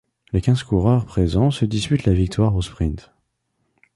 Les 0.33 0.41
quinze 0.41 0.63
coureurs 0.63 1.05
présents 1.05 1.51
se 1.51 1.63
disputent 1.63 2.05
la 2.07 2.13
victoire 2.15 2.55
au 2.55 2.63
sprint. 2.63 3.11